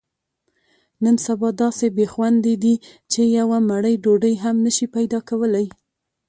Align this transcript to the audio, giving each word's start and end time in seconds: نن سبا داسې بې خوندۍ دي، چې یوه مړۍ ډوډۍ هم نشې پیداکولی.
نن 1.03 1.15
سبا 1.25 1.49
داسې 1.61 1.85
بې 1.95 2.05
خوندۍ 2.13 2.55
دي، 2.63 2.75
چې 3.11 3.21
یوه 3.37 3.57
مړۍ 3.69 3.95
ډوډۍ 4.03 4.33
هم 4.43 4.55
نشې 4.65 4.87
پیداکولی. 4.95 5.65